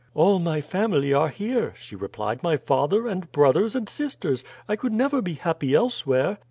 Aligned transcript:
"All 0.15 0.39
my 0.39 0.61
family 0.61 1.13
are 1.13 1.29
here," 1.29 1.75
she 1.79 1.95
replied; 1.95 2.41
"my 2.41 2.57
father, 2.57 3.05
and 3.07 3.31
brothers, 3.31 3.75
and 3.75 3.87
sisters. 3.87 4.43
I 4.67 4.75
could 4.75 4.93
never 4.93 5.21
be 5.21 5.35
happy 5.35 5.75
elsewhere." 5.75 6.39